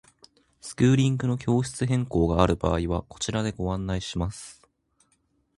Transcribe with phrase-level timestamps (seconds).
[0.61, 4.59] スクーリングの教室変更がある場合はこちらでご案内します。